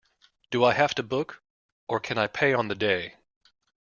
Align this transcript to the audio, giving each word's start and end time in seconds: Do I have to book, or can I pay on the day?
Do 0.49 0.63
I 0.65 0.73
have 0.73 0.95
to 0.95 1.03
book, 1.03 1.43
or 1.87 1.99
can 1.99 2.17
I 2.17 2.25
pay 2.25 2.53
on 2.53 2.69
the 2.69 2.73
day? 2.73 3.17